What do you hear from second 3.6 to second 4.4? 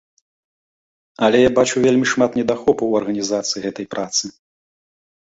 гэтай працы.